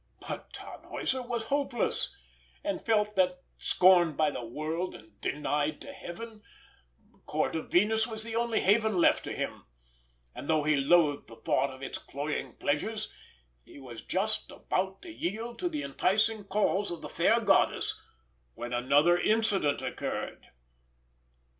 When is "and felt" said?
2.63-3.15